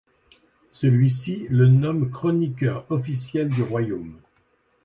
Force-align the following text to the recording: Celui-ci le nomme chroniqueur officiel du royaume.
Celui-ci 0.71 1.45
le 1.51 1.67
nomme 1.67 2.09
chroniqueur 2.09 2.87
officiel 2.89 3.49
du 3.49 3.61
royaume. 3.61 4.17